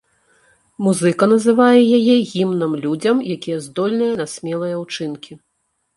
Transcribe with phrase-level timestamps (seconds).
[0.85, 5.43] Музыка называе яе гімнам людзям, якія здольныя на смелыя ўчынкі.